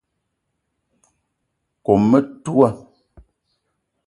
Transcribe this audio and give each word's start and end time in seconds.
Kome 1.85 1.99
metoua 2.09 2.69